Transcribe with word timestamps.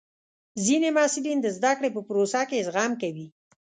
ځینې 0.65 0.89
محصلین 0.97 1.37
د 1.41 1.47
زده 1.57 1.71
کړې 1.77 1.89
په 1.95 2.01
پروسه 2.07 2.41
کې 2.49 2.65
زغم 2.67 2.91
کوي. 3.01 3.27